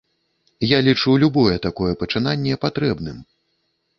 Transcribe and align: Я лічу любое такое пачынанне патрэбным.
Я 0.69 0.79
лічу 0.87 1.11
любое 1.25 1.57
такое 1.67 1.91
пачынанне 2.03 2.57
патрэбным. 2.65 3.17